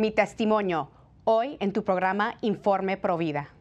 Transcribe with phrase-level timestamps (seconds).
[0.00, 0.92] Mi testimonio,
[1.24, 3.57] hoy en tu programa Informe Provida.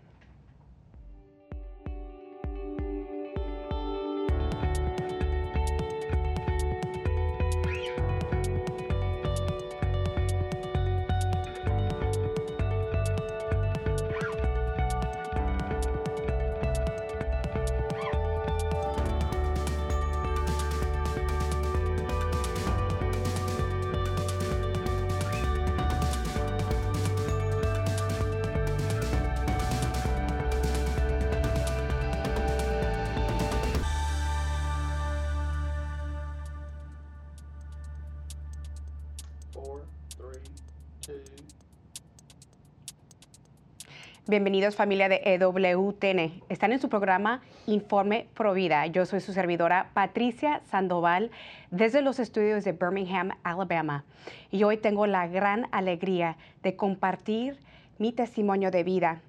[44.37, 46.43] Bienvenidos familia de EWTN.
[46.47, 48.85] Están en su programa Informe Provida.
[48.85, 51.31] Yo soy su servidora Patricia Sandoval
[51.71, 54.05] desde los estudios de Birmingham, Alabama.
[54.51, 57.57] Y hoy tengo la gran alegría de compartir
[57.97, 59.21] mi testimonio de vida.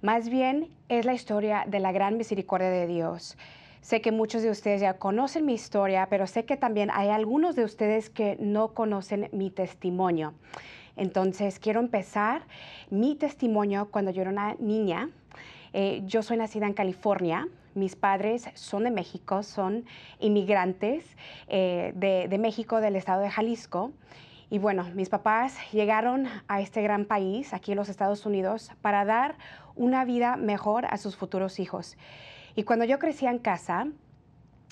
[0.00, 3.38] Más bien es la historia de la gran misericordia de Dios.
[3.80, 7.54] Sé que muchos de ustedes ya conocen mi historia, pero sé que también hay algunos
[7.54, 10.34] de ustedes que no conocen mi testimonio.
[10.96, 12.42] Entonces, quiero empezar
[12.90, 15.08] mi testimonio cuando yo era una niña.
[15.72, 17.48] Eh, yo soy nacida en California.
[17.74, 19.86] Mis padres son de México, son
[20.20, 21.16] inmigrantes
[21.48, 23.92] eh, de, México, del estado de Jalisco.
[24.50, 29.06] Y bueno, mis papás llegaron a este gran país, aquí en los Estados Unidos, para
[29.06, 29.36] dar
[29.74, 31.96] una vida mejor a sus futuros hijos.
[32.54, 33.86] Y cuando yo crecía en casa,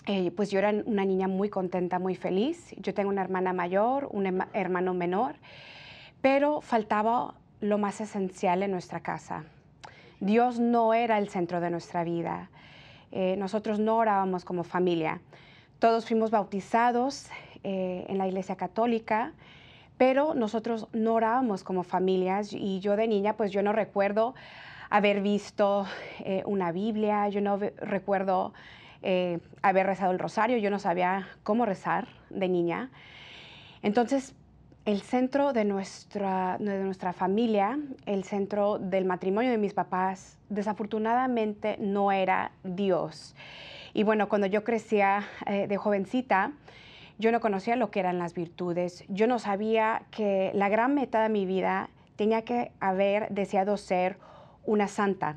[0.06, 2.74] eh, pues yo era una niña muy contenta, muy feliz.
[2.76, 5.36] Yo tengo una hermana mayor, un hermano menor
[6.20, 9.44] pero faltaba lo más esencial en nuestra casa.
[10.20, 12.50] Dios no era el centro de nuestra vida.
[13.12, 15.20] Eh, nosotros no orábamos como familia.
[15.78, 17.26] Todos fuimos bautizados
[17.64, 19.32] eh, en la iglesia católica,
[19.96, 24.34] pero nosotros no orábamos como familias y yo de niña pues yo no recuerdo
[24.90, 25.86] haber visto
[26.20, 28.52] eh, una Biblia, yo no recuerdo
[29.62, 32.90] haber rezado el rosario, yo no sabía cómo rezar de niña.
[33.80, 34.34] Entonces
[34.84, 41.76] el centro de nuestra, de nuestra familia, el centro del matrimonio de mis papás, desafortunadamente
[41.78, 43.34] no era Dios.
[43.92, 46.52] Y bueno, cuando yo crecía eh, de jovencita,
[47.18, 49.04] yo no conocía lo que eran las virtudes.
[49.08, 54.16] Yo no sabía que la gran meta de mi vida tenía que haber deseado ser
[54.64, 55.36] una santa.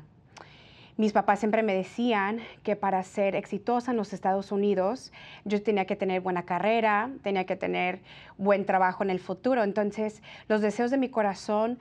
[0.96, 5.12] Mis papás siempre me decían que para ser exitosa en los Estados Unidos
[5.44, 8.00] yo tenía que tener buena carrera, tenía que tener
[8.38, 9.64] buen trabajo en el futuro.
[9.64, 11.80] Entonces los deseos de mi corazón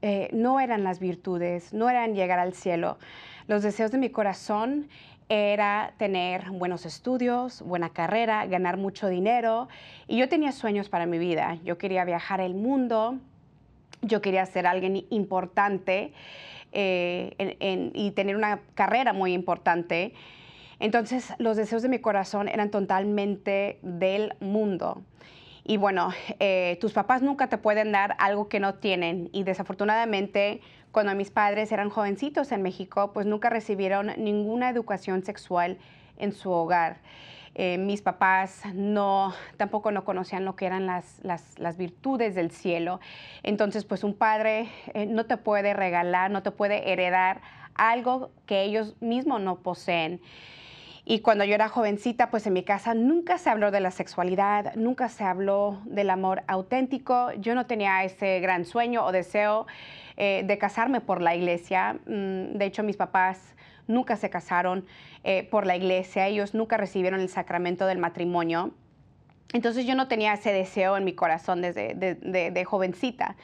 [0.00, 2.98] eh, no eran las virtudes, no eran llegar al cielo.
[3.48, 4.88] Los deseos de mi corazón
[5.28, 9.68] era tener buenos estudios, buena carrera, ganar mucho dinero.
[10.06, 11.58] Y yo tenía sueños para mi vida.
[11.64, 13.18] Yo quería viajar el mundo,
[14.00, 16.12] yo quería ser alguien importante.
[16.74, 20.12] Eh, y tener una carrera muy importante.
[20.80, 25.02] Entonces los deseos de mi corazón eran totalmente del mundo.
[25.64, 29.30] Y bueno, eh, tus papás nunca te pueden dar algo que no tienen.
[29.32, 30.60] Y desafortunadamente,
[30.92, 35.78] cuando mis padres eran jovencitos en México, pues nunca recibieron ninguna educación sexual
[36.18, 36.98] en su hogar.
[37.56, 43.00] Eh, mis papás no, tampoco no conocían lo que eran las, las, virtudes del cielo.
[43.44, 47.40] Entonces, pues un padre eh, no te puede regalar, no te puede heredar
[47.76, 50.20] algo que ellos mismos no poseen.
[51.06, 54.74] Y cuando yo era jovencita, pues en mi casa nunca se habló de la sexualidad,
[54.74, 57.30] nunca se habló del amor auténtico.
[57.34, 59.66] Yo no tenía ese gran sueño o deseo
[60.16, 61.98] eh, de casarme por la iglesia.
[62.06, 63.53] Mm, de hecho, mis papás
[63.86, 64.86] nunca se casaron
[65.22, 68.72] eh, por la iglesia, ellos nunca recibieron el sacramento del matrimonio.
[69.52, 73.36] Entonces yo no tenía ese deseo en mi corazón desde de, jovencita.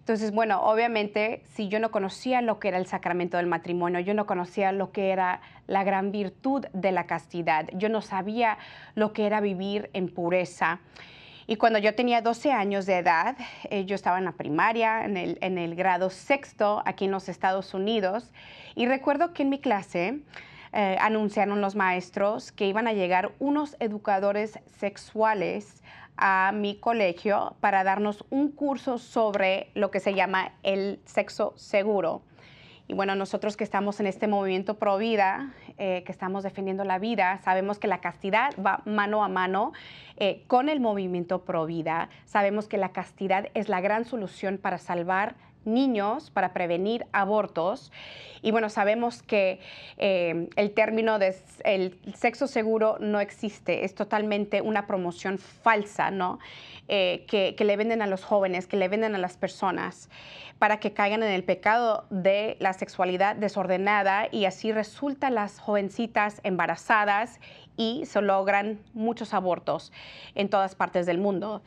[0.00, 4.14] Entonces, bueno, obviamente, si yo no conocía lo que era el sacramento del matrimonio, yo
[4.14, 8.58] no conocía lo que era la gran virtud de la castidad, yo no sabía
[8.96, 10.80] lo que era vivir en pureza.
[11.52, 15.18] Y cuando yo tenía 12 años de edad, eh, yo estaba en la primaria, en
[15.58, 18.32] el, grado sexto, aquí en los Estados Unidos,
[18.74, 20.20] y recuerdo que en mi clase
[20.72, 25.82] eh, anunciaron los maestros que iban a llegar unos educadores sexuales
[26.16, 32.22] a mi colegio para darnos un curso sobre lo que se llama el sexo seguro.
[32.88, 36.98] Y bueno, nosotros que estamos en este movimiento pro vida, eh, que estamos defendiendo la
[36.98, 39.72] vida, sabemos que la castidad va mano a mano
[40.16, 42.08] eh, con el movimiento pro vida.
[42.24, 47.92] Sabemos que la castidad es la gran solución para salvar niños para prevenir abortos.
[48.42, 49.60] Y bueno, sabemos que
[49.98, 56.38] eh, el término de el sexo seguro no existe, es totalmente una promoción falsa, ¿no?
[56.88, 60.10] Eh, que, que, le venden a los jóvenes, que le venden a las personas
[60.58, 66.40] para que caigan en el pecado de la sexualidad desordenada y así resultan las jovencitas
[66.44, 67.40] embarazadas
[67.76, 69.92] y se logran muchos abortos
[70.34, 71.62] en todas partes del mundo.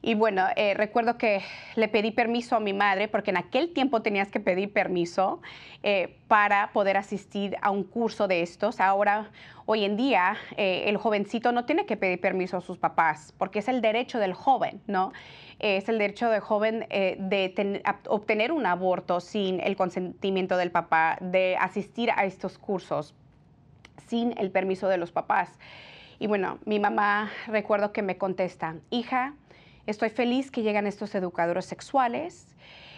[0.00, 1.42] Y bueno, eh, recuerdo que
[1.74, 5.40] le pedí permiso a mi madre, porque en aquel tiempo tenías que pedir permiso
[5.82, 8.78] eh, para poder asistir a un curso de estos.
[8.78, 9.30] Ahora,
[9.66, 13.58] hoy en día, eh, el jovencito no tiene que pedir permiso a sus papás, porque
[13.58, 15.12] es el derecho del joven, ¿no?
[15.58, 21.56] es el derecho del joven de obtener un aborto sin el consentimiento del papá, de
[21.58, 23.16] asistir a estos cursos
[24.06, 25.58] sin el permiso de los papás.
[26.20, 29.34] Y bueno, mi mamá recuerdo que me contesta, hija,
[29.88, 32.46] Estoy feliz que llegan estos educadores sexuales.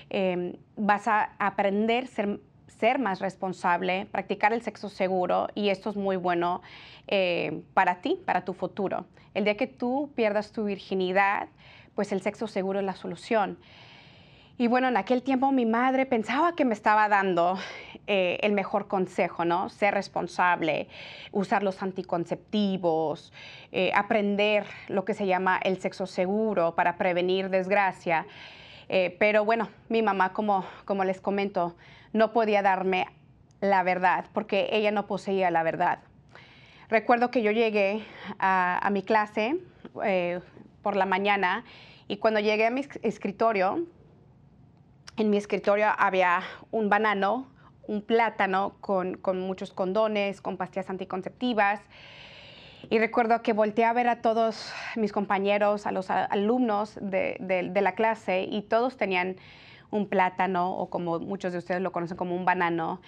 [0.08, 5.96] Em, vas a aprender a ser, más responsable, practicar el sexo seguro y esto es
[5.96, 6.62] muy bueno
[7.06, 9.06] eh, para ti, para tu futuro.
[9.34, 11.46] El día que tú pierdas tu virginidad,
[11.94, 13.56] pues el sexo seguro es la solución.
[14.60, 17.58] Y bueno, en aquel tiempo mi madre pensaba que me estaba dando
[18.06, 19.70] eh, el mejor consejo, ¿no?
[19.70, 20.86] Ser responsable,
[21.32, 23.32] usar los anticonceptivos,
[23.72, 28.26] eh, aprender lo que se llama el sexo seguro para prevenir desgracia.
[28.90, 31.74] Eh, pero bueno, mi mamá, como, como les comento,
[32.12, 33.06] no podía darme
[33.62, 36.00] la verdad porque ella no poseía la verdad.
[36.90, 38.04] Recuerdo que yo llegué
[38.38, 39.56] a, a mi clase
[40.82, 41.64] por la mañana
[42.08, 43.86] y cuando llegué a mi escritorio,
[45.20, 47.46] en mi escritorio había un banano,
[47.86, 51.80] un plátano con, muchos condones, con pastillas anticonceptivas.
[52.88, 57.94] Y recuerdo que volteé a ver a todos mis compañeros, a los alumnos de, la
[57.94, 59.36] clase, y todos tenían
[59.90, 63.02] un plátano, o como muchos de ustedes lo conocen como un banano,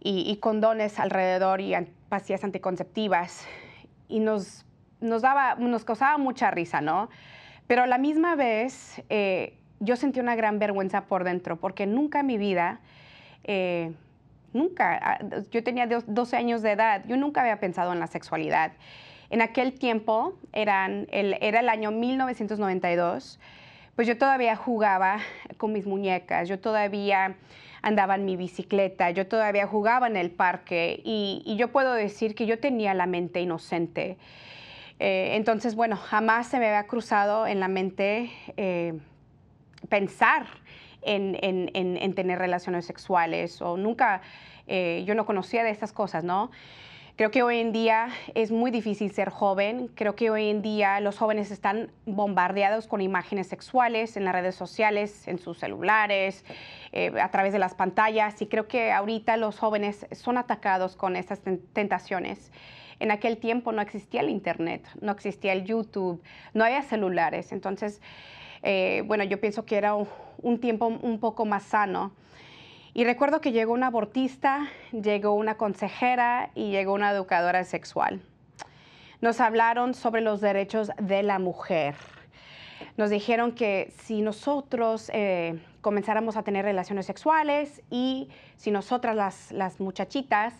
[0.00, 1.72] y, condones alrededor y
[2.08, 3.46] pastillas anticonceptivas.
[4.08, 4.66] Y nos,
[5.00, 7.08] nos, daba, nos causaba mucha risa, ¿no?
[7.68, 12.20] Pero a la misma vez, eh, yo sentí una gran vergüenza por dentro, porque nunca
[12.20, 12.80] en mi vida,
[13.44, 13.92] eh,
[14.52, 15.18] nunca, ah,
[15.50, 18.72] yo tenía 12 años de edad, yo nunca había pensado en la sexualidad.
[19.30, 23.38] En aquel tiempo, eran el, era el año 1992,
[23.94, 25.18] pues yo todavía jugaba
[25.56, 27.36] con mis muñecas, yo todavía
[27.82, 32.46] andaba en mi bicicleta, yo todavía jugaba en el parque y, yo puedo decir que
[32.46, 34.16] yo tenía la mente inocente.
[34.98, 38.98] Eh, entonces, bueno, jamás se me había cruzado en la mente eh,
[39.88, 40.46] pensar
[41.02, 44.22] en, tener relaciones sexuales o nunca,
[44.66, 46.50] eh, yo no conocía de estas cosas, ¿no?
[47.18, 49.90] Creo que hoy en día es muy difícil ser joven.
[49.96, 54.54] Creo que hoy en día los jóvenes están bombardeados con imágenes sexuales en las redes
[54.54, 56.44] sociales, en sus celulares,
[56.92, 58.40] eh, a través de las pantallas.
[58.40, 61.40] Y creo que ahorita los jóvenes son atacados con estas
[61.72, 62.52] tentaciones.
[63.00, 66.22] En aquel tiempo no existía el Internet, no existía el YouTube,
[66.54, 67.50] no había celulares.
[67.50, 68.00] Entonces,
[68.62, 72.12] eh, bueno, yo pienso que era un, tiempo un poco más sano.
[72.94, 78.20] Y recuerdo que llegó una abortista, llegó una consejera y llegó una educadora sexual.
[79.20, 81.94] Nos hablaron sobre los derechos de la mujer.
[82.96, 89.52] Nos dijeron que si nosotros eh, comenzáramos a tener relaciones sexuales y si nosotras las,
[89.52, 90.54] las muchachitas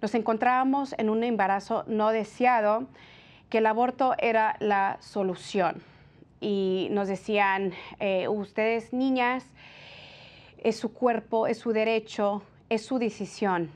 [0.00, 2.86] nos encontrábamos en un embarazo no deseado,
[3.48, 5.82] que el aborto era la solución
[6.44, 9.46] y nos decían, eh, ustedes niñas,
[10.62, 13.70] es su cuerpo, es su derecho, es su decisión.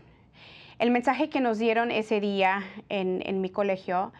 [0.78, 4.12] El mensaje que nos dieron ese día en, en mi colegio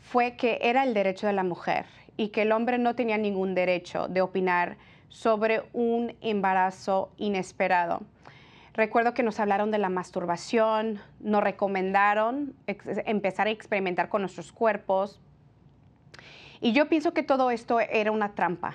[0.00, 3.54] fue que era el derecho de la mujer y que el hombre no tenía ningún
[3.54, 4.76] derecho de opinar
[5.08, 8.02] sobre un embarazo inesperado.
[8.74, 15.20] Recuerdo que nos hablaron de la masturbación, nos recomendaron empezar a experimentar con nuestros cuerpos,
[16.62, 18.74] y yo pienso que todo esto era una trampa.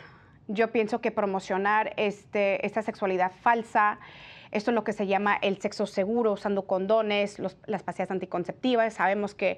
[0.49, 3.97] Yo pienso que promocionar este, esta sexualidad falsa,
[4.51, 8.93] esto es lo que se llama el sexo seguro, usando condones, las pastillas anticonceptivas.
[8.93, 9.57] Sabemos que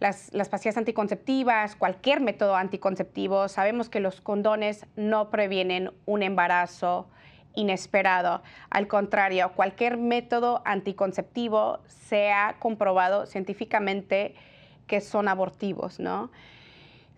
[0.00, 7.08] las, las, pastillas anticonceptivas, cualquier método anticonceptivo, sabemos que los condones no previenen un embarazo
[7.54, 8.42] inesperado.
[8.68, 14.34] Al contrario, cualquier método anticonceptivo se ha comprobado científicamente
[14.88, 16.30] que son abortivos, ¿no?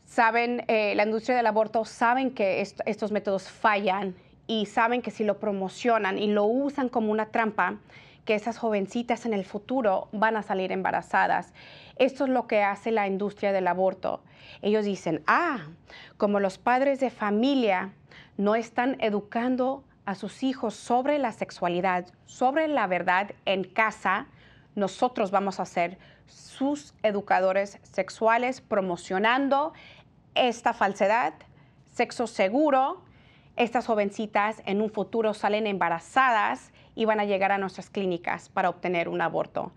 [0.06, 4.14] Saben, eh, la industria del aborto saben que estos métodos fallan
[4.46, 7.78] y saben que si lo promocionan y lo usan como una trampa,
[8.25, 11.52] que esas jovencitas en el futuro van a salir embarazadas.
[11.96, 14.22] Esto es lo que hace la industria del aborto.
[14.62, 15.68] Ellos dicen, ah,
[16.16, 17.92] como los padres de familia
[18.36, 24.26] no están educando a sus hijos sobre la sexualidad, sobre la verdad en casa,
[24.75, 29.72] nosotros vamos a ser sus educadores sexuales promocionando
[30.37, 31.35] esta falsedad,
[31.93, 33.02] sexo seguro.
[33.57, 38.69] Estas jovencitas en un futuro salen embarazadas y van a llegar a nuestras clínicas para
[38.69, 39.73] obtener un aborto.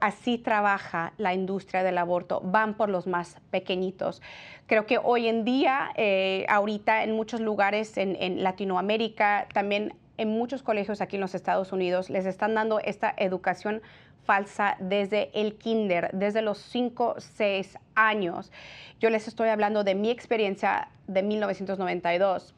[0.00, 4.20] Así trabaja la industria del aborto, van por los más pequeñitos.
[4.66, 10.28] Creo que hoy en día, eh, ahorita en muchos lugares en, en Latinoamérica, también en
[10.28, 13.80] muchos colegios aquí en los Estados Unidos, les están dando esta educación
[14.24, 18.52] falsa desde el kinder, desde los 5, 6 años.
[19.00, 22.54] Yo les estoy hablando de mi experiencia de 1992.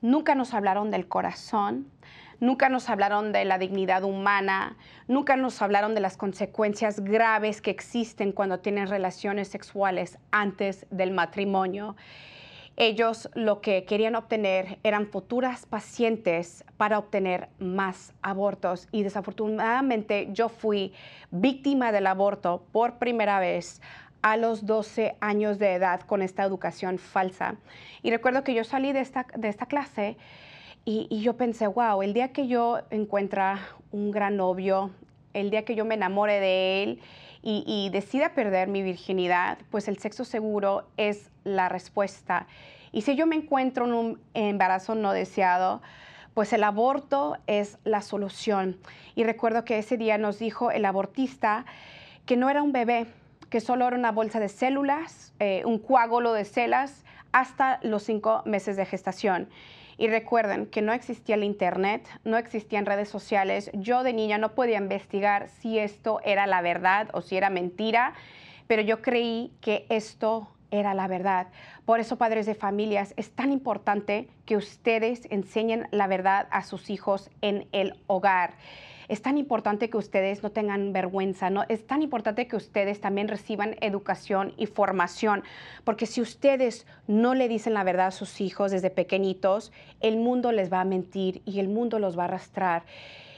[0.00, 1.90] Nunca nos hablaron del corazón,
[2.40, 4.76] Nunca nos hablaron de la dignidad humana,
[5.06, 11.12] nunca nos hablaron de las consecuencias graves que existen cuando tienen relaciones sexuales antes del
[11.12, 11.96] matrimonio.
[12.76, 20.48] Ellos lo que querían obtener eran futuras pacientes para obtener más abortos y desafortunadamente yo
[20.48, 20.92] fui
[21.30, 23.80] víctima del aborto por primera vez
[24.22, 27.56] a los 12 años de edad con esta educación falsa.
[28.02, 30.16] Y recuerdo que yo salí de esta, de esta clase
[30.86, 34.90] y, yo pensé, wow, el día que yo encuentra un gran novio,
[35.32, 37.00] el día que yo me enamore de él
[37.46, 42.46] y, decida perder mi virginidad, pues el sexo seguro es la respuesta.
[42.90, 45.82] Y si yo me encuentro en un embarazo no deseado,
[46.32, 48.78] pues el aborto es la solución.
[49.14, 51.66] Y recuerdo que ese día nos dijo el abortista
[52.24, 53.08] que no era un bebé,
[53.50, 58.42] que solo era una bolsa de células, eh, un coágulo de celas hasta los cinco
[58.46, 59.50] meses de gestación.
[59.96, 63.70] Y recuerden que no existía el Internet, no existían redes sociales.
[63.74, 68.14] Yo de niña no podía investigar si esto era la verdad o si era mentira,
[68.66, 71.48] pero yo creí que esto era la verdad.
[71.84, 76.90] Por eso, padres de familias, es tan importante que ustedes enseñen la verdad a sus
[76.90, 78.54] hijos en el hogar
[79.08, 81.64] es tan importante que ustedes no tengan vergüenza, ¿no?
[81.68, 85.42] Es tan importante que ustedes también reciban educación y formación,
[85.84, 90.52] porque si ustedes no le dicen la verdad a sus hijos desde pequeñitos, el mundo
[90.52, 92.84] les va a mentir y el mundo los va a arrastrar.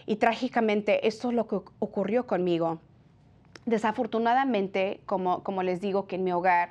[0.07, 2.79] Y trágicamente, esto es lo que ocurrió conmigo.
[3.65, 6.71] Desafortunadamente, como, como les digo, que en mi hogar,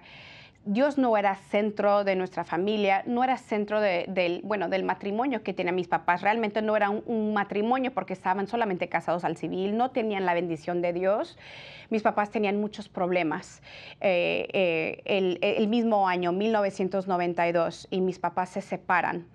[0.67, 5.53] Dios no era centro de nuestra familia, no era centro del, bueno, del matrimonio que
[5.53, 6.23] tenían mis papás.
[6.23, 10.81] Realmente no era un, matrimonio porque estaban solamente casados al civil, no tenían la bendición
[10.81, 11.37] de Dios.
[11.91, 13.61] Mis papás tenían muchos problemas.
[14.01, 19.27] Eh, eh, el, el mismo año, 1992, y mis papás se separan.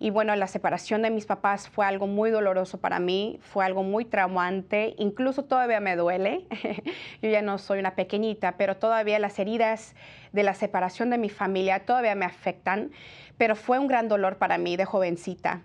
[0.00, 3.82] Y bueno, la separación de mis papás fue algo muy doloroso para mí, fue algo
[3.82, 6.46] muy traumante, incluso todavía me duele.
[7.22, 9.96] Yo ya no soy una pequeñita, pero todavía las heridas
[10.32, 12.92] de la separación de mi familia todavía me afectan,
[13.38, 15.62] pero fue un gran dolor para mí de jovencita.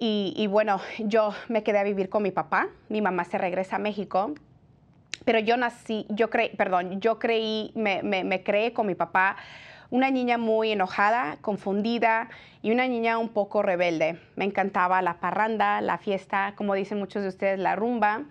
[0.00, 3.78] Y, bueno, yo me quedé a vivir con mi papá, mi mamá se regresa a
[3.80, 4.32] México,
[5.24, 9.34] pero yo nací, yo creí, perdón, yo creí, me, me, me creé con mi papá
[9.90, 12.28] una niña muy enojada, confundida
[12.62, 14.20] y una niña un poco rebelde.
[14.36, 18.22] Me encantaba la parranda, la fiesta, como dicen muchos de ustedes, la rumba.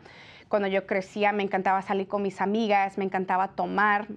[0.49, 4.07] Cuando yo crecía me encantaba salir con mis amigas, me encantaba tomar,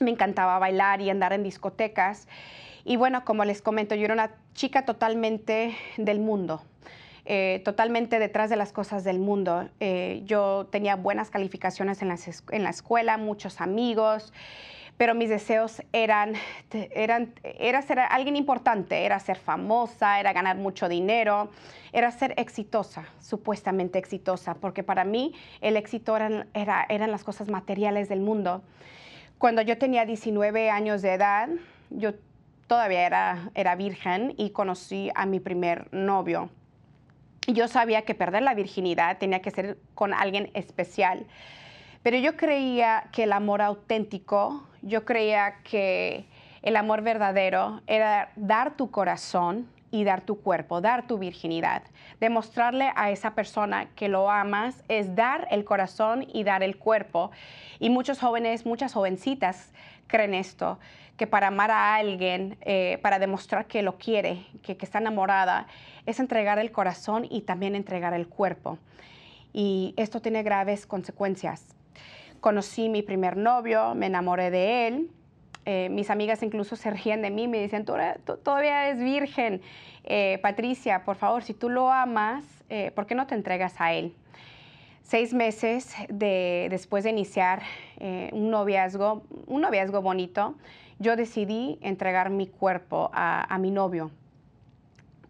[0.00, 2.28] me encantaba bailar y andar en discotecas.
[2.84, 6.62] Y bueno, como les comento, yo era una chica totalmente del mundo.
[7.26, 9.68] Eh, totalmente detrás de las cosas del mundo.
[9.80, 12.14] Eh, yo tenía buenas calificaciones en,
[12.50, 14.32] en la escuela, muchos amigos,
[14.96, 16.34] pero mis deseos eran,
[16.72, 21.50] eran, era ser alguien importante, era ser famosa, era ganar mucho dinero,
[21.92, 27.48] era ser exitosa, supuestamente exitosa, porque para mí el éxito eran, era, eran las cosas
[27.48, 28.62] materiales del mundo.
[29.38, 31.48] Cuando yo tenía 19 años de edad,
[31.90, 32.12] yo
[32.66, 36.50] todavía era, era virgen y conocí a mi primer novio.
[37.46, 41.26] Yo sabía que perder la virginidad tenía que ser con alguien especial.
[42.04, 46.26] Pero yo creía que el amor auténtico, yo creía que
[46.60, 51.82] el amor verdadero era dar tu corazón y dar tu cuerpo, dar tu virginidad.
[52.20, 57.30] Demostrarle a esa persona que lo amas es dar el corazón y dar el cuerpo.
[57.80, 59.72] Y muchos jóvenes, muchas jovencitas
[60.06, 60.78] creen esto,
[61.16, 65.68] que para amar a alguien, eh, para demostrar que lo quiere, que, que está enamorada,
[66.04, 68.76] es entregar el corazón y también entregar el cuerpo.
[69.54, 71.74] Y esto tiene graves consecuencias
[72.40, 75.10] conocí mi primer novio, me enamoré de él.
[75.66, 77.94] Eh, mis amigas incluso se ríen de mí, me dicen, tú,
[78.42, 79.62] todavía eres virgen.
[80.04, 83.94] Eh, Patricia, por favor, si tú lo amas, eh, ¿por qué no te entregas a
[83.94, 84.14] él?
[85.02, 87.62] Seis meses de, después de iniciar
[88.32, 90.54] un noviazgo, un noviazgo bonito,
[90.98, 94.10] yo decidí entregar mi cuerpo a mi novio.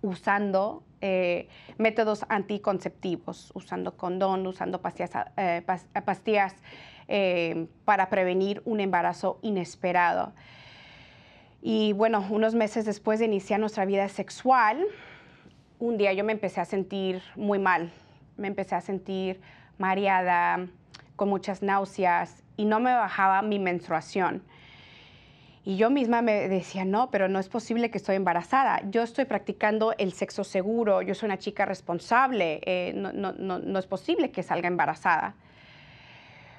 [0.03, 5.63] usando eh, métodos anticonceptivos, usando condón, usando pastillas, eh,
[7.09, 10.33] eh, para prevenir un embarazo inesperado.
[11.61, 14.83] Y bueno, unos meses después de iniciar nuestra vida sexual,
[15.79, 17.93] un día yo me empecé a sentir muy mal,
[18.39, 19.43] me empecé a sentir
[19.77, 20.69] mareada,
[21.17, 24.43] con muchas náuseas y no me bajaba mi menstruación.
[25.67, 28.83] Y yo misma me decía, no, pero no es posible que estoy embarazada.
[28.91, 33.79] Yo estoy practicando el sexo seguro, yo soy una chica responsable, eh, no, no, no,
[33.79, 35.35] es posible que salga embarazada.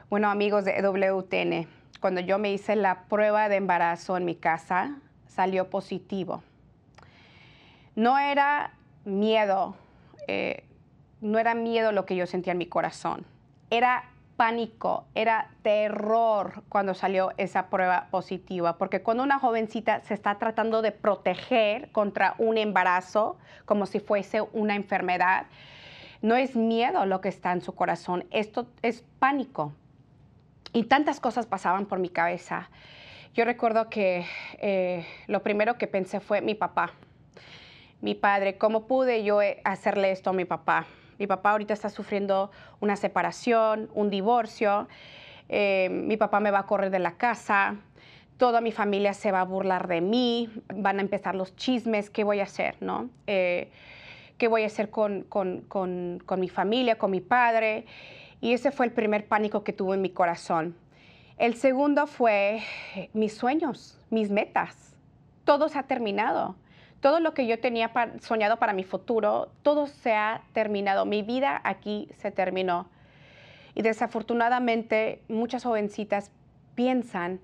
[0.09, 1.67] Bueno, amigos de WTN,
[1.99, 4.97] cuando yo me hice la prueba de embarazo en mi casa,
[5.27, 6.41] salió positivo.
[7.95, 9.75] No era miedo,
[10.27, 10.63] eh,
[11.21, 13.23] no era miedo lo que yo sentía en mi corazón,
[13.69, 20.37] era pánico, era terror cuando salió esa prueba positiva, porque cuando una jovencita se está
[20.37, 25.47] tratando de proteger contra un embarazo como si fuese una enfermedad,
[26.21, 29.73] no es miedo lo que está en su corazón, esto es pánico.
[30.73, 32.69] Y tantas cosas pasaban por mi cabeza.
[33.33, 34.25] Yo recuerdo que
[34.59, 36.91] eh, lo primero que pensé fue mi papá,
[38.01, 40.85] mi padre, ¿cómo pude yo hacerle esto a mi papá?
[41.17, 44.87] Mi papá ahorita está sufriendo una separación, un divorcio.
[45.49, 47.75] Eh, mi papá me va a correr de la casa.
[48.37, 50.49] Toda mi familia se va a burlar de mí.
[50.73, 52.09] Van a empezar los chismes.
[52.09, 52.75] ¿Qué voy a hacer?
[52.81, 53.09] ¿no?
[53.27, 53.69] Eh,
[54.37, 57.85] ¿Qué voy a hacer con, con, con, con mi familia, con mi padre?
[58.41, 60.75] Y ese fue el primer pánico que tuve en mi corazón.
[61.37, 62.61] El segundo fue
[63.13, 64.95] mis sueños, mis metas.
[65.43, 66.55] Todo se ha terminado
[67.01, 71.05] todo lo que yo tenía soñado para mi futuro, todo se ha terminado.
[71.05, 72.87] Mi vida aquí se terminó.
[73.75, 76.31] Y desafortunadamente muchas jovencitas
[76.75, 77.39] piensan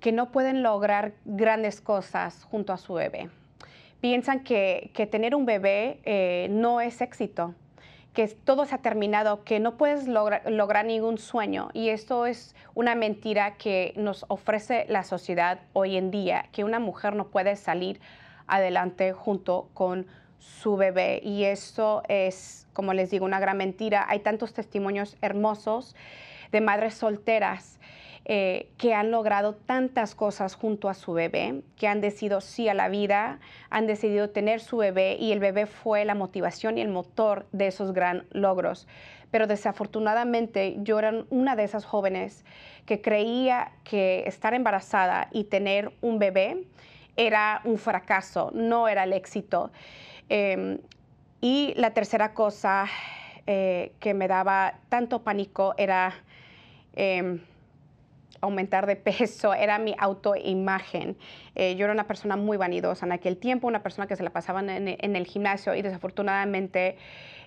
[0.00, 3.30] que no pueden lograr grandes cosas junto a su bebé.
[4.00, 7.54] Piensan que, tener un bebé eh, no es éxito,
[8.14, 11.68] que todo se ha terminado, que no puedes lograr ningún sueño.
[11.74, 16.78] Y esto es una mentira que nos ofrece la sociedad hoy en día, que una
[16.80, 18.00] mujer no puede salir
[18.50, 20.06] adelante junto con
[20.38, 21.20] su bebé.
[21.22, 24.06] Y eso es, como les digo, una gran mentira.
[24.08, 25.94] Hay tantos testimonios hermosos
[26.50, 27.78] de madres solteras
[28.26, 32.74] eh, que han logrado tantas cosas junto a su bebé, que han decidido sí a
[32.74, 36.88] la vida, han decidido tener su bebé y el bebé fue la motivación y el
[36.88, 38.86] motor de esos gran logros.
[39.30, 42.44] Pero desafortunadamente yo era una de esas jóvenes
[42.84, 46.66] que creía que estar embarazada y tener un bebé
[47.20, 49.70] era un fracaso, no era el éxito.
[50.30, 50.78] Em,
[51.42, 52.86] y la tercera cosa
[53.46, 56.14] eh, que me daba tanto pánico era
[56.94, 57.40] em,
[58.40, 61.18] aumentar de peso, era mi autoimagen.
[61.54, 64.30] Eh, yo era una persona muy vanidosa en aquel tiempo, una persona que se la
[64.30, 66.96] pasaba en, el gimnasio y desafortunadamente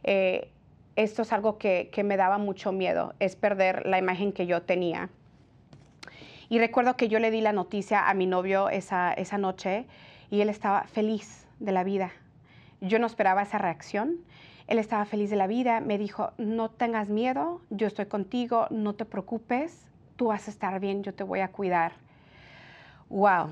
[0.03, 0.49] eh,
[0.95, 4.61] esto es algo que, que me daba mucho miedo, es perder la imagen que yo
[4.61, 5.09] tenía.
[6.53, 9.87] Y recuerdo que yo le di la noticia a mi novio esa, esa noche
[10.29, 12.11] y él estaba feliz de la vida.
[12.79, 14.19] Yo no esperaba esa reacción.
[14.67, 18.93] Él estaba feliz de la vida, me dijo, no tengas miedo, yo estoy contigo, no
[18.93, 21.93] te preocupes, tú vas a estar bien, yo te voy a cuidar.
[23.09, 23.49] Wow,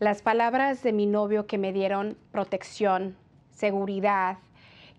[0.00, 3.16] las palabras de mi novio que me dieron protección,
[3.52, 4.38] seguridad,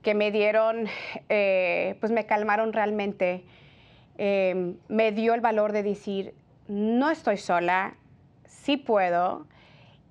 [0.01, 0.85] que me dieron,
[1.27, 3.43] eh, pues me calmaron realmente,
[4.17, 6.33] eh, me dio el valor de decir,
[6.67, 7.95] no estoy sola,
[8.45, 9.45] sí puedo.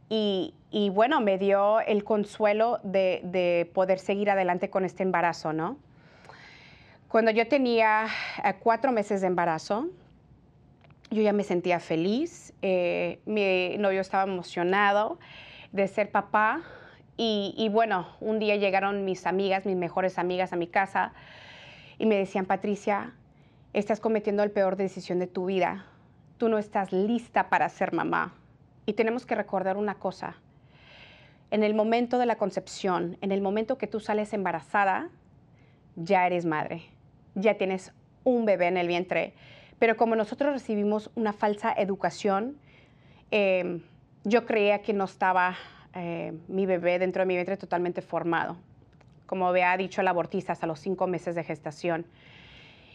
[0.09, 0.53] Y,
[0.93, 5.79] bueno, me dio el consuelo de, poder seguir adelante con este embarazo, ¿no?
[7.09, 8.07] Cuando yo tenía
[8.45, 9.89] eh, cuatro meses de embarazo,
[11.11, 15.19] yo ya me sentía feliz, eh, mi novio estaba emocionado
[15.73, 16.63] de ser papá
[17.17, 21.13] y, y, bueno, un día llegaron mis amigas, mis mejores amigas a mi casa
[21.99, 23.13] y me decían, Patricia,
[23.73, 25.87] estás cometiendo la peor decisión de tu vida
[26.39, 28.35] tú no estás lista para ser mamá.
[28.85, 30.37] Y tenemos que recordar una cosa.
[31.51, 35.11] En el momento de la concepción, en el momento que tú sales embarazada,
[35.97, 36.83] ya eres madre,
[37.35, 37.93] ya tienes
[38.25, 39.35] un bebé en el vientre.
[39.79, 42.59] Pero como nosotros recibimos una falsa educación,
[43.31, 43.83] em,
[44.25, 45.57] yo creía que no estaba
[45.95, 48.57] eh, mi bebé dentro de mi vientre totalmente formado,
[49.27, 52.07] como había dicho el abortista hasta los cinco meses de gestación.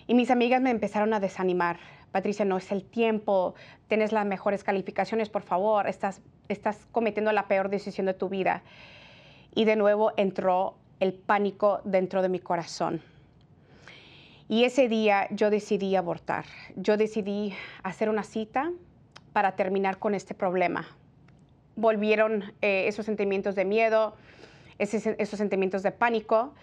[0.08, 1.78] Y mis amigas me empezaron a desanimar.
[2.12, 3.56] Patricia, no es el tiempo,
[3.88, 8.64] tienes las mejores calificaciones, por favor, estás, estás cometiendo la peor decisión de tu vida.
[9.56, 13.02] Y de nuevo entró el pánico dentro de mi corazón.
[14.48, 16.44] Y ese día yo decidí abortar.
[16.76, 18.72] Yo decidí hacer una cita
[19.32, 20.88] para terminar con este problema.
[21.78, 24.14] Volvieron eh, esos sentimientos de miedo,
[24.78, 26.54] esos sentimientos de pánico.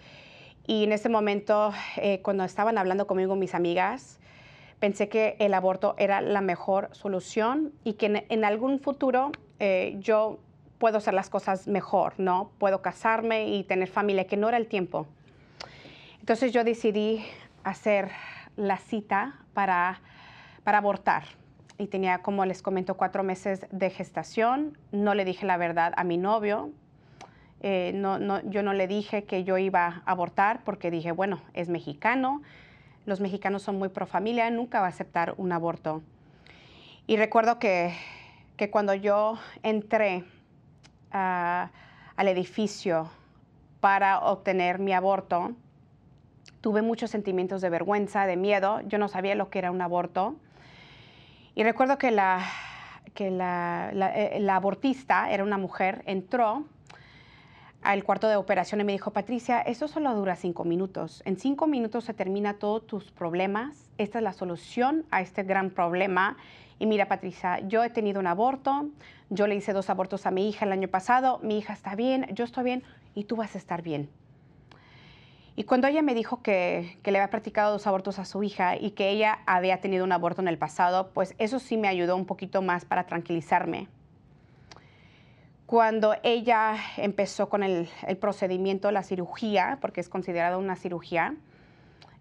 [0.67, 4.18] Y en ese momento, eh, cuando estaban hablando conmigo mis amigas,
[4.79, 10.39] pensé que el aborto era la mejor solución y que en, algún futuro eh, yo
[10.77, 12.51] puedo hacer las cosas mejor, ¿no?
[12.57, 15.07] Puedo casarme y tener familia, que no era el tiempo.
[16.19, 17.25] Entonces yo decidí
[17.63, 18.09] hacer
[18.55, 20.01] la cita para,
[20.63, 21.23] para abortar.
[21.77, 24.77] Y tenía, como les comento, cuatro meses de gestación.
[24.91, 26.71] No le dije la verdad a mi novio.
[27.61, 31.67] Eh, no, yo no le dije que yo iba a abortar porque dije, bueno, es
[31.67, 32.41] mexicano,
[33.05, 36.01] los mexicanos son muy pro familia, nunca va a aceptar un aborto.
[37.07, 37.93] Y recuerdo que,
[38.55, 40.23] que cuando yo entré
[41.11, 43.09] al edificio
[43.79, 45.53] para obtener mi aborto,
[46.61, 48.81] tuve muchos sentimientos de vergüenza, de miedo.
[48.81, 50.35] Yo no sabía lo que era un aborto.
[51.55, 52.45] Y recuerdo que la,
[53.13, 56.65] que la, eh, abortista, era una mujer, entró
[57.81, 61.21] al cuarto de operación y me dijo, Patricia, eso solo dura cinco minutos.
[61.25, 63.89] En cinco minutos se termina todos tus problemas.
[63.97, 66.37] Esta es la solución a este gran problema.
[66.77, 68.89] Y mira, Patricia, yo he tenido un aborto,
[69.29, 72.27] yo le hice dos abortos a mi hija el año pasado, mi hija está bien,
[72.33, 72.83] yo estoy bien
[73.15, 74.09] y tú vas a estar bien.
[75.59, 78.91] Y cuando ella me dijo que, le había practicado dos abortos a su hija y
[78.91, 82.25] que ella había tenido un aborto en el pasado, pues eso sí me ayudó un
[82.25, 83.89] poquito más para tranquilizarme.
[85.69, 91.35] Cuando ella empezó con el, el procedimiento, la cirugía, porque es considerada una cirugía,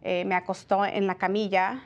[0.03, 1.83] eh, me acostó en la camilla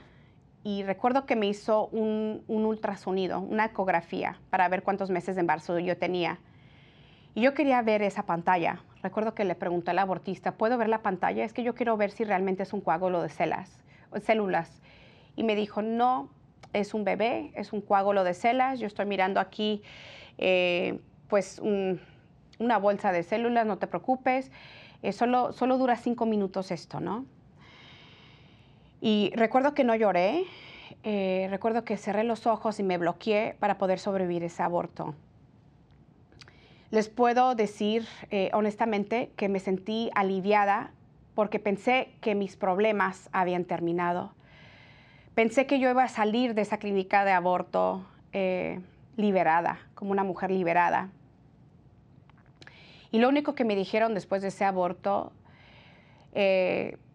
[0.64, 5.42] y recuerdo que me hizo un, un, ultrasonido, una ecografía, para ver cuántos meses de
[5.42, 6.40] embarazo yo tenía.
[7.37, 8.81] Y yo quería ver esa pantalla.
[9.01, 11.44] Recuerdo que le pregunté al abortista, ¿puedo ver la pantalla?
[11.44, 13.79] Es que yo quiero ver si realmente es un coágulo de células.
[14.20, 14.83] células.
[15.37, 16.29] Y me dijo, no,
[16.72, 18.81] es un bebé, es un coágulo de células.
[18.81, 19.85] Yo estoy mirando aquí,
[20.38, 20.98] eh,
[21.29, 24.51] pues, una bolsa de células, no te preocupes.
[25.03, 27.27] Eh, solo, solo dura cinco minutos esto, ¿no?
[29.01, 30.45] Y recuerdo que no lloré,
[31.03, 35.15] eh, recuerdo que cerré los ojos y me bloqueé para poder sobrevivir ese aborto.
[36.91, 40.93] Les puedo decir eh, honestamente que me sentí aliviada
[41.35, 44.35] porque pensé que mis problemas habían terminado.
[45.35, 48.07] Pensé que yo iba a salir de esa clínica de aborto
[49.16, 51.11] liberada, como una mujer liberada.
[53.11, 55.33] Y lo único que me dijeron después de ese aborto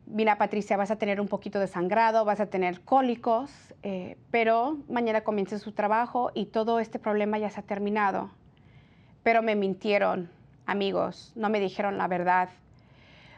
[0.07, 3.51] mira Patricia, vas a tener un poquito de sangrado, vas a tener cólicos,
[3.83, 8.31] eh, pero mañana comienza su trabajo y todo este problema ya se ha terminado.
[9.23, 10.29] Pero me mintieron,
[10.65, 12.49] amigos, no me dijeron la verdad.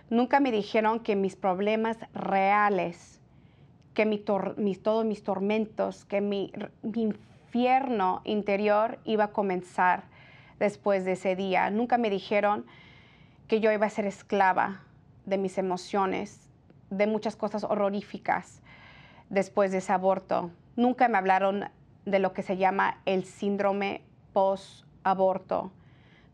[0.09, 3.19] Nunca me dijeron que mis problemas reales,
[3.93, 4.23] que mi
[4.57, 6.51] mis, todos mis tormentos, que mi,
[6.83, 7.13] mi
[7.49, 10.03] infierno interior iba a comenzar
[10.59, 11.71] después de ese día.
[11.71, 12.63] Nunca me dijeron
[13.47, 14.81] que yo iba a ser esclava
[15.25, 16.47] de mis emociones,
[16.91, 18.61] de muchas cosas horroríficas
[19.29, 20.51] después de ese aborto.
[20.75, 21.65] Nunca me hablaron
[22.05, 25.71] de lo que se llama el síndrome post-aborto.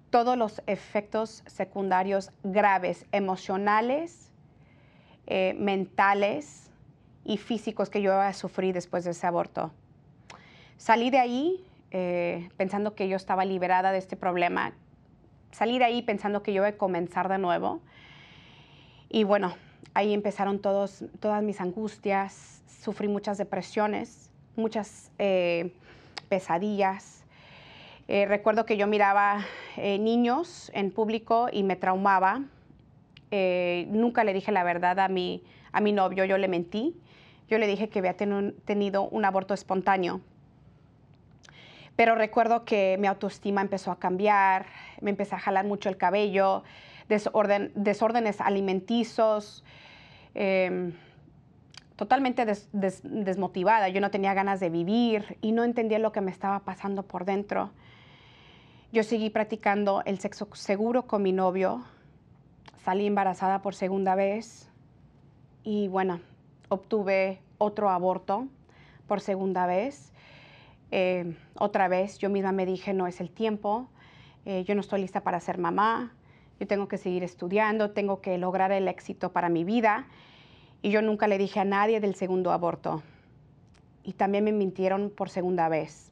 [0.10, 4.32] Todos los efectos secundarios graves, emocionales,
[5.28, 6.70] eh, mentales
[7.24, 9.72] y físicos que yo iba a sufrir después de ese aborto.
[10.78, 14.74] Salí de ahí eh, pensando que yo estaba liberada de este problema.
[15.52, 17.80] Salí de ahí pensando que yo iba a comenzar de nuevo.
[19.10, 19.56] Y bueno,
[19.94, 25.74] ahí empezaron todos, todas mis angustias, sufrí muchas depresiones, muchas eh,
[26.28, 27.24] pesadillas.
[28.10, 29.46] Eh, recuerdo que yo miraba
[29.78, 32.42] niños en público y me traumaba.
[33.32, 36.96] nunca le dije la verdad a mi, a mi novio, yo le mentí.
[37.48, 40.20] Yo le dije que había tenido un aborto espontáneo.
[41.96, 44.66] Pero recuerdo que mi autoestima empezó a cambiar,
[45.02, 46.64] me empecé a jalar mucho el cabello,
[47.08, 49.64] desorden, desórdenes alimenticios,
[50.36, 50.92] Em,
[51.96, 53.88] totalmente desmotivada.
[53.88, 57.24] Yo no tenía ganas de vivir y no entendía lo que me estaba pasando por
[57.24, 57.72] dentro.
[58.92, 61.86] Yo seguí practicando el sexo seguro con mi novio.
[62.84, 64.70] Salí embarazada por segunda vez
[65.64, 66.20] y bueno,
[66.68, 68.50] obtuve otro aborto
[69.08, 70.12] por segunda vez.
[70.92, 73.90] Em, otra vez yo misma me dije, no es el tiempo,
[74.46, 76.14] eh, yo no estoy lista para ser mamá,
[76.60, 80.08] yo tengo que seguir estudiando, tengo que lograr el éxito para mi vida.
[80.82, 83.02] Y yo nunca le dije a nadie del segundo aborto.
[84.04, 86.12] Y también me mintieron por segunda vez.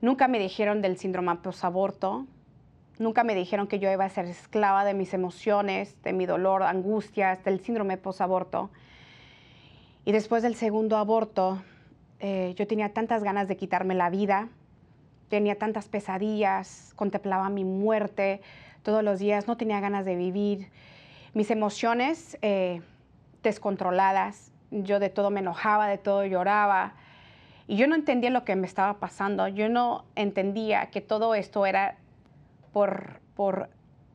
[0.00, 2.26] Nunca me dijeron del síndrome posaborto.
[2.98, 6.62] Nunca me dijeron que yo iba a ser esclava de mis emociones, de mi dolor,
[6.62, 8.70] angustias, del síndrome posaborto.
[10.04, 11.62] Y después del segundo aborto,
[12.20, 14.48] eh, yo tenía tantas ganas de quitarme la vida,
[15.28, 18.40] tenía tantas pesadillas, contemplaba mi muerte,
[18.82, 20.68] todos los días, no tenía ganas de vivir,
[21.34, 22.82] mis emociones eh,
[23.42, 26.94] descontroladas, yo de todo me enojaba, de todo lloraba.
[27.66, 29.46] Y yo no entendía lo que me estaba pasando.
[29.48, 31.96] Yo no entendía que todo esto era
[32.72, 33.68] por, por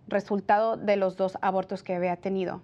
[0.07, 2.61] resultado de los dos abortos que había tenido.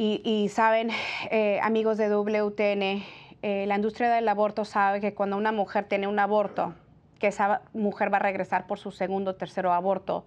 [0.00, 0.90] Y, saben,
[1.28, 3.02] eh, amigos de WTN,
[3.42, 6.74] eh, la industria del aborto sabe que cuando una mujer tiene un aborto,
[7.18, 10.24] que esa mujer va a regresar por su segundo o tercero aborto,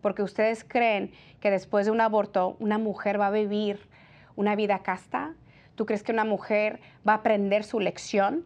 [0.00, 3.88] porque ustedes creen que después de un aborto una mujer va a vivir
[4.36, 5.34] una vida casta.
[5.74, 8.44] ¿Tú crees que una mujer va a aprender su lección?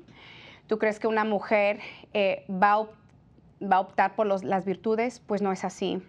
[0.67, 1.81] ¿Tú crees que una mujer
[2.13, 2.73] eh, va,
[3.71, 5.21] a, optar por las virtudes?
[5.21, 6.03] Pues no es así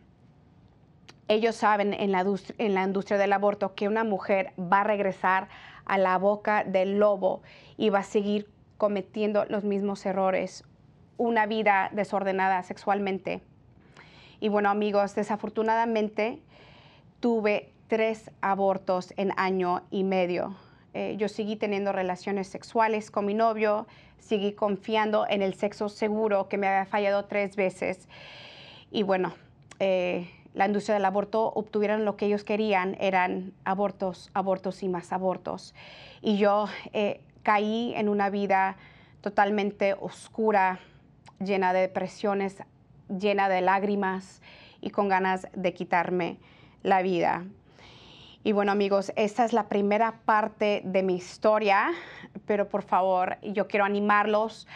[1.27, 2.25] ellos saben en la,
[2.57, 5.49] en la industria del aborto que una mujer va a regresar
[5.87, 7.41] a la boca del lobo
[7.77, 10.63] y va a seguir cometiendo los mismos errores,
[11.17, 13.41] una vida desordenada sexualmente.
[14.39, 16.39] Y bueno amigos, desafortunadamente
[17.19, 20.55] tuve tres abortos en año y medio.
[20.93, 23.87] Eh, yo seguí teniendo relaciones sexuales con mi novio,
[24.19, 28.07] seguí confiando en el sexo seguro que me había fallado tres veces.
[28.91, 29.33] Y bueno,
[29.79, 35.13] eh, la industria del aborto obtuvieran lo que ellos querían, eran abortos, abortos y más
[35.13, 35.75] abortos.
[36.19, 38.75] Y yo eh, caí en una vida
[39.21, 40.79] totalmente oscura,
[41.39, 42.63] llena de depresiones,
[43.07, 44.41] llena de lágrimas
[44.81, 46.39] y con ganas de quitarme
[46.81, 47.45] la vida.
[48.43, 51.91] Y bueno amigos, esta es la primera parte de mi historia,
[52.47, 54.67] pero por favor yo quiero animarlos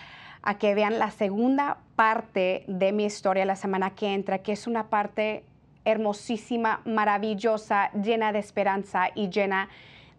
[0.44, 4.68] a que vean la segunda parte de mi historia la semana que entra, que es
[4.68, 5.44] una parte
[5.86, 9.70] hermosísima, maravillosa, llena de esperanza y llena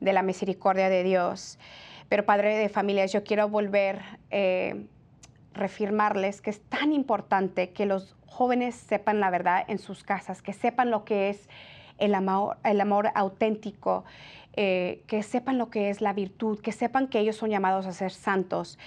[0.01, 1.59] de la misericordia de Dios.
[2.09, 4.87] Pero Padre de familias, yo quiero volver a eh,
[5.55, 10.53] reafirmarles que es tan importante que los jóvenes sepan la verdad en sus casas, que
[10.53, 11.48] sepan lo que es
[11.98, 14.05] el amor, el amor auténtico,
[14.55, 17.92] eh, que sepan lo que es la virtud, que sepan que ellos son llamados a
[17.92, 18.79] ser santos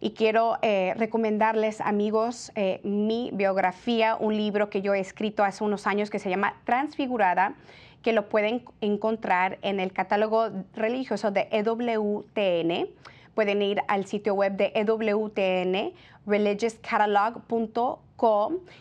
[0.00, 5.64] y quiero eh, recomendarles, amigos, eh, mi biografía, un libro que yo he escrito hace
[5.64, 7.54] unos años que se llama Transfigurada,
[8.02, 12.88] que lo pueden encontrar en el catálogo religioso de EWTN.
[13.34, 15.92] Pueden ir al sitio web de EWTN,